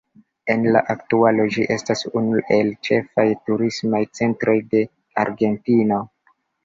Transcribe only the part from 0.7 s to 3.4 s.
la aktualo ĝi estas unu el ĉefaj